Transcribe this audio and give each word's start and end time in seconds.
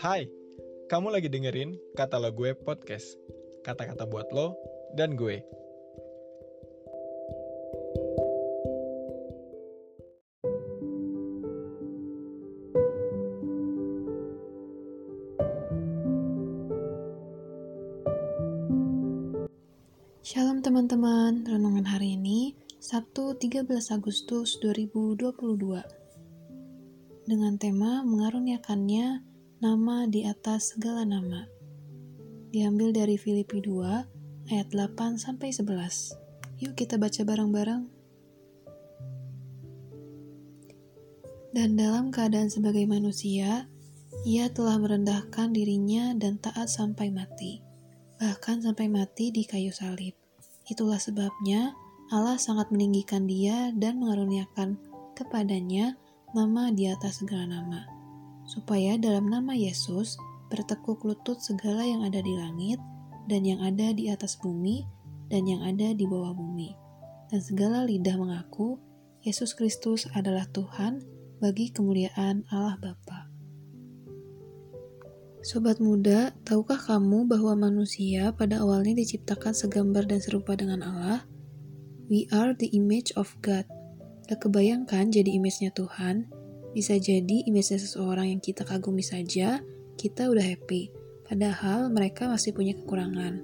Hai, 0.00 0.24
kamu 0.88 1.12
lagi 1.12 1.28
dengerin 1.28 1.76
Kata 1.92 2.16
Lo 2.16 2.32
Gue 2.32 2.56
Podcast. 2.56 3.20
Kata-kata 3.60 4.08
buat 4.08 4.32
lo 4.32 4.56
dan 4.96 5.12
gue. 5.12 5.44
Shalom 20.24 20.64
teman-teman, 20.64 21.44
renungan 21.44 21.84
hari 21.84 22.16
ini 22.16 22.56
Sabtu 22.80 23.36
13 23.36 23.68
Agustus 23.92 24.56
2022 24.64 25.28
dengan 27.28 27.60
tema 27.60 28.00
mengaruniakannya 28.00 29.29
nama 29.60 30.08
di 30.08 30.24
atas 30.24 30.72
segala 30.72 31.04
nama. 31.04 31.44
Diambil 32.48 32.96
dari 32.96 33.20
Filipi 33.20 33.60
2 33.60 34.48
ayat 34.48 34.72
8 34.72 35.20
sampai 35.20 35.52
11. 35.52 36.64
Yuk 36.64 36.72
kita 36.72 36.96
baca 36.96 37.20
bareng-bareng. 37.28 37.84
Dan 41.52 41.76
dalam 41.76 42.08
keadaan 42.08 42.48
sebagai 42.48 42.88
manusia, 42.88 43.68
ia 44.24 44.48
telah 44.48 44.80
merendahkan 44.80 45.52
dirinya 45.52 46.16
dan 46.16 46.40
taat 46.40 46.72
sampai 46.72 47.12
mati, 47.12 47.60
bahkan 48.16 48.64
sampai 48.64 48.88
mati 48.88 49.28
di 49.28 49.44
kayu 49.44 49.76
salib. 49.76 50.16
Itulah 50.72 50.96
sebabnya 50.96 51.76
Allah 52.08 52.40
sangat 52.40 52.72
meninggikan 52.72 53.28
dia 53.28 53.76
dan 53.76 54.00
mengaruniakan 54.00 54.80
kepadanya 55.12 56.00
nama 56.32 56.72
di 56.72 56.88
atas 56.88 57.20
segala 57.20 57.60
nama 57.60 57.99
supaya 58.50 58.98
dalam 58.98 59.30
nama 59.30 59.54
Yesus 59.54 60.18
bertekuk 60.50 61.06
lutut 61.06 61.38
segala 61.38 61.86
yang 61.86 62.02
ada 62.02 62.18
di 62.18 62.34
langit 62.34 62.82
dan 63.30 63.46
yang 63.46 63.62
ada 63.62 63.94
di 63.94 64.10
atas 64.10 64.34
bumi 64.42 64.82
dan 65.30 65.46
yang 65.46 65.62
ada 65.62 65.94
di 65.94 66.02
bawah 66.10 66.34
bumi. 66.34 66.74
Dan 67.30 67.38
segala 67.38 67.86
lidah 67.86 68.18
mengaku 68.18 68.82
Yesus 69.22 69.54
Kristus 69.54 70.10
adalah 70.10 70.50
Tuhan 70.50 71.06
bagi 71.38 71.70
kemuliaan 71.70 72.42
Allah 72.50 72.74
Bapa. 72.82 73.30
Sobat 75.40 75.80
muda, 75.80 76.36
tahukah 76.44 76.76
kamu 76.76 77.24
bahwa 77.30 77.70
manusia 77.70 78.34
pada 78.36 78.60
awalnya 78.60 78.92
diciptakan 78.98 79.56
segambar 79.56 80.04
dan 80.04 80.20
serupa 80.20 80.52
dengan 80.52 80.84
Allah? 80.84 81.24
We 82.10 82.28
are 82.34 82.52
the 82.52 82.68
image 82.74 83.14
of 83.14 83.30
God. 83.40 83.64
Kebayangkan 84.28 85.10
jadi 85.10 85.26
image-nya 85.40 85.72
Tuhan, 85.72 86.28
bisa 86.70 86.94
jadi 86.98 87.46
image 87.50 87.74
seseorang 87.74 88.30
yang 88.30 88.40
kita 88.42 88.62
kagumi 88.62 89.02
saja, 89.02 89.62
kita 89.98 90.30
udah 90.30 90.42
happy. 90.42 90.90
Padahal 91.26 91.90
mereka 91.94 92.26
masih 92.26 92.50
punya 92.50 92.74
kekurangan. 92.74 93.42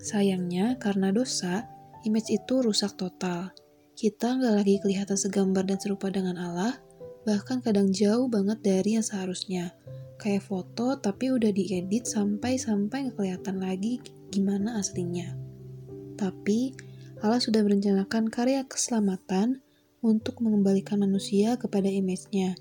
Sayangnya, 0.00 0.76
karena 0.76 1.08
dosa, 1.08 1.64
image 2.04 2.28
itu 2.28 2.60
rusak 2.60 3.00
total. 3.00 3.48
Kita 3.96 4.36
nggak 4.36 4.54
lagi 4.60 4.74
kelihatan 4.84 5.16
segambar 5.16 5.64
dan 5.64 5.80
serupa 5.80 6.12
dengan 6.12 6.36
Allah, 6.36 6.76
bahkan 7.24 7.64
kadang 7.64 7.88
jauh 7.88 8.28
banget 8.28 8.60
dari 8.60 9.00
yang 9.00 9.06
seharusnya. 9.06 9.72
Kayak 10.20 10.44
foto 10.46 11.00
tapi 11.00 11.32
udah 11.32 11.50
diedit 11.50 12.04
sampai-sampai 12.04 13.08
nggak 13.08 13.16
kelihatan 13.16 13.56
lagi 13.58 14.04
gimana 14.28 14.76
aslinya. 14.76 15.32
Tapi, 16.20 16.76
Allah 17.24 17.40
sudah 17.40 17.64
merencanakan 17.64 18.28
karya 18.28 18.68
keselamatan 18.68 19.63
untuk 20.04 20.44
mengembalikan 20.44 21.00
manusia 21.00 21.56
kepada 21.56 21.88
image-nya, 21.88 22.60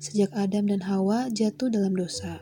sejak 0.00 0.32
Adam 0.32 0.72
dan 0.72 0.80
Hawa 0.88 1.28
jatuh 1.28 1.68
dalam 1.68 1.92
dosa. 1.92 2.40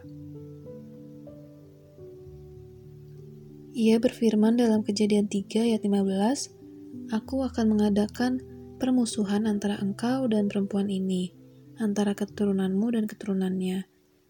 Ia 3.77 3.99
berfirman 3.99 4.57
dalam 4.57 4.87
kejadian 4.87 5.27
3 5.27 5.67
ayat 5.67 5.83
15, 5.83 7.13
Aku 7.13 7.45
akan 7.45 7.77
mengadakan 7.77 8.41
permusuhan 8.79 9.51
antara 9.51 9.77
engkau 9.83 10.31
dan 10.31 10.49
perempuan 10.49 10.89
ini, 10.89 11.35
antara 11.77 12.15
keturunanmu 12.17 12.95
dan 12.95 13.05
keturunannya. 13.05 13.85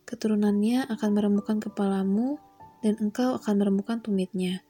Keturunannya 0.09 0.89
akan 0.91 1.11
meremukkan 1.13 1.63
kepalamu, 1.63 2.41
dan 2.83 2.99
engkau 2.99 3.39
akan 3.39 3.55
meremukkan 3.61 4.03
tumitnya. 4.03 4.67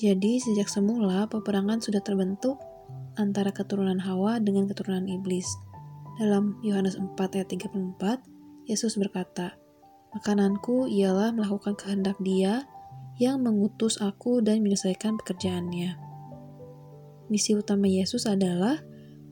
Jadi, 0.00 0.40
sejak 0.40 0.72
semula 0.72 1.28
peperangan 1.28 1.84
sudah 1.84 2.00
terbentuk 2.00 2.56
antara 3.14 3.54
keturunan 3.54 4.00
Hawa 4.02 4.42
dengan 4.42 4.66
keturunan 4.66 5.06
iblis. 5.06 5.46
Dalam 6.18 6.58
Yohanes 6.62 6.94
4 6.94 7.18
ayat 7.18 7.48
34, 7.50 8.70
Yesus 8.70 8.94
berkata, 8.98 9.58
Makananku 10.14 10.86
ialah 10.86 11.34
melakukan 11.34 11.74
kehendak 11.74 12.14
dia 12.22 12.62
yang 13.18 13.42
mengutus 13.42 13.98
aku 13.98 14.38
dan 14.38 14.62
menyelesaikan 14.62 15.18
pekerjaannya. 15.18 15.98
Misi 17.26 17.58
utama 17.58 17.90
Yesus 17.90 18.30
adalah 18.30 18.78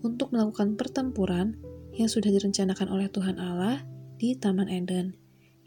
untuk 0.02 0.34
melakukan 0.34 0.74
pertempuran 0.74 1.54
yang 1.94 2.10
sudah 2.10 2.34
direncanakan 2.34 2.88
oleh 2.90 3.06
Tuhan 3.12 3.38
Allah 3.38 3.86
di 4.19 4.34
Taman 4.34 4.66
Eden. 4.66 5.14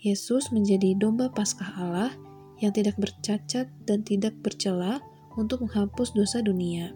Yesus 0.04 0.52
menjadi 0.52 1.00
domba 1.00 1.32
Paskah 1.32 1.80
Allah 1.80 2.12
yang 2.60 2.76
tidak 2.76 3.00
bercacat 3.00 3.72
dan 3.88 4.04
tidak 4.04 4.36
bercela 4.44 5.00
untuk 5.36 5.64
menghapus 5.64 6.16
dosa 6.16 6.44
dunia. 6.44 6.92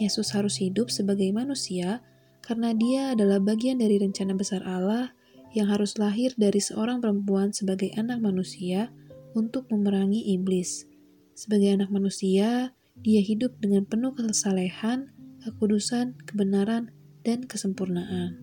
Yesus 0.00 0.32
harus 0.32 0.60
hidup 0.60 0.88
sebagai 0.88 1.28
manusia 1.32 2.00
karena 2.42 2.72
dia 2.72 3.12
adalah 3.12 3.38
bagian 3.38 3.78
dari 3.78 4.00
rencana 4.00 4.34
besar 4.34 4.64
Allah 4.64 5.12
yang 5.52 5.68
harus 5.68 6.00
lahir 6.00 6.32
dari 6.40 6.58
seorang 6.58 7.04
perempuan 7.04 7.52
sebagai 7.52 7.92
anak 7.94 8.18
manusia 8.24 8.88
untuk 9.36 9.68
memerangi 9.68 10.32
iblis. 10.32 10.88
Sebagai 11.36 11.76
anak 11.76 11.92
manusia, 11.92 12.76
dia 13.00 13.20
hidup 13.20 13.56
dengan 13.60 13.84
penuh 13.88 14.12
kesalehan, 14.16 15.12
kekudusan, 15.44 16.16
kebenaran, 16.24 16.92
dan 17.24 17.44
kesempurnaan. 17.44 18.40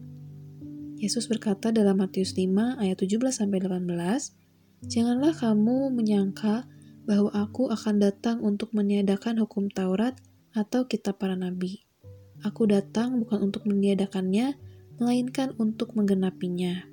Yesus 1.00 1.32
berkata 1.32 1.72
dalam 1.72 2.02
Matius 2.04 2.36
5 2.36 2.82
ayat 2.82 2.98
17-18, 3.00 4.36
Janganlah 4.88 5.36
kamu 5.36 5.92
menyangka 5.92 6.68
bahwa 7.04 7.32
aku 7.36 7.68
akan 7.72 8.00
datang 8.00 8.40
untuk 8.44 8.72
meniadakan 8.72 9.44
hukum 9.44 9.68
Taurat 9.72 10.16
atau 10.56 10.86
kitab 10.86 11.22
para 11.22 11.36
nabi. 11.36 11.84
Aku 12.46 12.70
datang 12.70 13.20
bukan 13.20 13.52
untuk 13.52 13.68
meniadakannya, 13.68 14.56
melainkan 14.98 15.52
untuk 15.60 15.96
menggenapinya. 15.96 16.88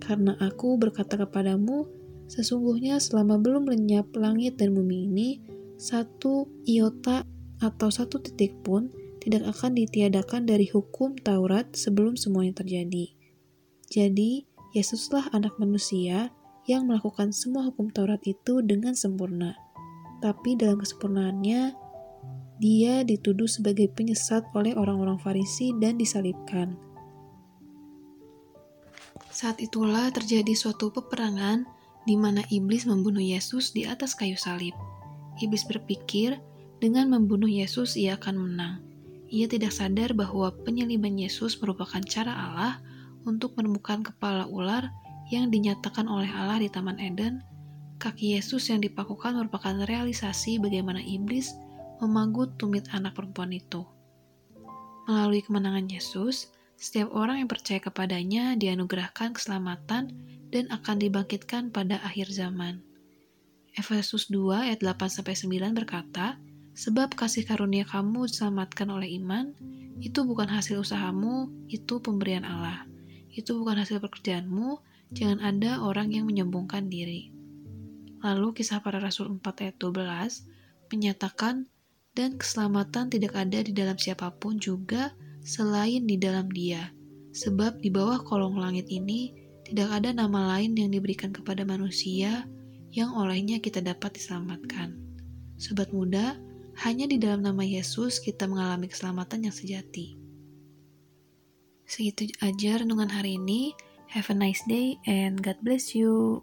Karena 0.00 0.36
aku 0.40 0.80
berkata 0.80 1.20
kepadamu, 1.20 1.84
sesungguhnya 2.30 2.96
selama 2.96 3.36
belum 3.36 3.68
lenyap 3.68 4.16
langit 4.16 4.56
dan 4.56 4.72
bumi 4.72 5.04
ini, 5.04 5.28
satu 5.76 6.48
iota 6.64 7.28
atau 7.60 7.88
satu 7.92 8.20
titik 8.24 8.56
pun 8.64 8.88
tidak 9.20 9.52
akan 9.52 9.76
ditiadakan 9.76 10.48
dari 10.48 10.64
hukum 10.72 11.12
Taurat 11.20 11.76
sebelum 11.76 12.16
semuanya 12.16 12.64
terjadi. 12.64 13.12
Jadi, 13.92 14.48
Yesuslah 14.70 15.34
anak 15.34 15.58
manusia 15.58 16.30
yang 16.62 16.86
melakukan 16.86 17.34
semua 17.34 17.66
hukum 17.66 17.90
Taurat 17.90 18.22
itu 18.22 18.62
dengan 18.62 18.94
sempurna. 18.94 19.58
Tapi 20.22 20.54
dalam 20.54 20.78
kesempurnaannya, 20.78 21.89
dia 22.60 23.00
dituduh 23.08 23.48
sebagai 23.48 23.88
penyesat 23.88 24.44
oleh 24.52 24.76
orang-orang 24.76 25.16
Farisi 25.16 25.72
dan 25.80 25.96
disalibkan. 25.96 26.76
Saat 29.32 29.64
itulah 29.64 30.12
terjadi 30.12 30.52
suatu 30.52 30.92
peperangan 30.92 31.64
di 32.04 32.20
mana 32.20 32.44
iblis 32.52 32.84
membunuh 32.84 33.24
Yesus 33.24 33.72
di 33.72 33.88
atas 33.88 34.12
kayu 34.12 34.36
salib. 34.36 34.76
Iblis 35.40 35.64
berpikir 35.64 36.36
dengan 36.84 37.08
membunuh 37.08 37.48
Yesus 37.48 37.96
ia 37.96 38.20
akan 38.20 38.36
menang. 38.36 38.84
Ia 39.32 39.48
tidak 39.48 39.72
sadar 39.72 40.12
bahwa 40.12 40.52
penyaliban 40.68 41.16
Yesus 41.16 41.56
merupakan 41.64 42.04
cara 42.04 42.36
Allah 42.36 42.84
untuk 43.24 43.56
menemukan 43.56 44.04
kepala 44.04 44.44
ular 44.44 44.92
yang 45.32 45.48
dinyatakan 45.48 46.04
oleh 46.04 46.28
Allah 46.28 46.60
di 46.60 46.68
Taman 46.68 47.00
Eden. 47.00 47.40
Kaki 47.96 48.36
Yesus 48.36 48.68
yang 48.68 48.84
dipakukan 48.84 49.32
merupakan 49.32 49.76
realisasi 49.88 50.60
bagaimana 50.60 51.00
iblis 51.00 51.56
memanggut 52.00 52.56
tumit 52.56 52.88
anak 52.90 53.14
perempuan 53.14 53.52
itu. 53.52 53.84
Melalui 55.06 55.44
kemenangan 55.44 55.86
Yesus, 55.86 56.50
setiap 56.80 57.12
orang 57.12 57.44
yang 57.44 57.50
percaya 57.50 57.76
kepadanya 57.76 58.56
dianugerahkan 58.56 59.36
keselamatan 59.36 60.16
dan 60.48 60.64
akan 60.72 60.96
dibangkitkan 60.96 61.68
pada 61.68 62.00
akhir 62.00 62.32
zaman. 62.32 62.80
Efesus 63.76 64.32
2 64.32 64.72
ayat 64.72 64.80
8-9 64.82 65.46
berkata, 65.76 66.40
Sebab 66.74 67.12
kasih 67.12 67.44
karunia 67.44 67.84
kamu 67.84 68.30
diselamatkan 68.30 68.88
oleh 68.88 69.12
iman, 69.20 69.52
itu 70.00 70.24
bukan 70.24 70.48
hasil 70.48 70.80
usahamu, 70.80 71.52
itu 71.68 72.00
pemberian 72.00 72.48
Allah. 72.48 72.88
Itu 73.28 73.60
bukan 73.60 73.78
hasil 73.84 74.00
pekerjaanmu, 74.00 74.80
jangan 75.12 75.44
ada 75.44 75.84
orang 75.84 76.14
yang 76.14 76.24
menyombongkan 76.24 76.88
diri. 76.88 77.34
Lalu 78.24 78.56
kisah 78.56 78.80
para 78.80 78.96
rasul 78.96 79.28
4 79.28 79.44
ayat 79.44 79.76
12 79.76 80.88
menyatakan 80.90 81.68
dan 82.14 82.36
keselamatan 82.36 83.06
tidak 83.08 83.38
ada 83.38 83.62
di 83.62 83.70
dalam 83.70 83.94
siapa 83.94 84.34
pun 84.34 84.58
juga 84.58 85.14
selain 85.46 86.04
di 86.06 86.18
dalam 86.18 86.50
Dia. 86.50 86.90
Sebab 87.30 87.78
di 87.78 87.90
bawah 87.94 88.18
kolong 88.26 88.58
langit 88.58 88.90
ini 88.90 89.30
tidak 89.62 90.02
ada 90.02 90.10
nama 90.10 90.58
lain 90.58 90.74
yang 90.74 90.90
diberikan 90.90 91.30
kepada 91.30 91.62
manusia 91.62 92.42
yang 92.90 93.14
olehnya 93.14 93.62
kita 93.62 93.78
dapat 93.78 94.18
diselamatkan. 94.18 94.98
Sobat 95.54 95.94
muda, 95.94 96.34
hanya 96.82 97.06
di 97.06 97.22
dalam 97.22 97.46
nama 97.46 97.62
Yesus 97.62 98.18
kita 98.18 98.50
mengalami 98.50 98.90
keselamatan 98.90 99.46
yang 99.46 99.54
sejati. 99.54 100.18
Segitu 101.86 102.34
aja 102.42 102.82
renungan 102.82 103.10
hari 103.10 103.38
ini. 103.38 103.74
Have 104.10 104.30
a 104.30 104.34
nice 104.34 104.62
day 104.66 104.98
and 105.06 105.38
God 105.38 105.62
bless 105.62 105.94
you. 105.94 106.42